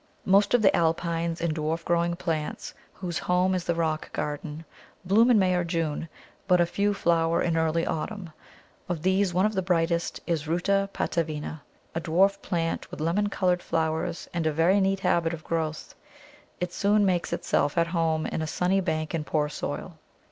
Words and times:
Most 0.25 0.55
of 0.55 0.63
the 0.63 0.75
Alpines 0.75 1.41
and 1.41 1.53
dwarf 1.53 1.85
growing 1.85 2.15
plants, 2.15 2.73
whose 2.91 3.19
home 3.19 3.53
is 3.53 3.65
the 3.65 3.75
rock 3.75 4.11
garden, 4.13 4.65
bloom 5.05 5.29
in 5.29 5.37
May 5.37 5.53
or 5.53 5.63
June, 5.63 6.09
but 6.47 6.59
a 6.59 6.65
few 6.65 6.91
flower 6.95 7.39
in 7.43 7.55
early 7.55 7.85
autumn. 7.85 8.31
Of 8.89 9.03
these 9.03 9.31
one 9.31 9.45
of 9.45 9.53
the 9.53 9.61
brightest 9.61 10.19
is 10.25 10.47
Ruta 10.47 10.89
patavina, 10.91 11.61
a 11.93 12.01
dwarf 12.01 12.41
plant 12.41 12.89
with 12.89 12.99
lemon 12.99 13.29
coloured 13.29 13.61
flowers 13.61 14.27
and 14.33 14.47
a 14.47 14.51
very 14.51 14.81
neat 14.81 15.01
habit 15.01 15.35
of 15.35 15.43
growth. 15.43 15.93
It 16.59 16.73
soon 16.73 17.05
makes 17.05 17.31
itself 17.31 17.77
at 17.77 17.85
home 17.93 18.25
in 18.25 18.41
a 18.41 18.47
sunny 18.47 18.81
bank 18.81 19.13
in 19.13 19.23
poor 19.23 19.49
soil. 19.49 19.99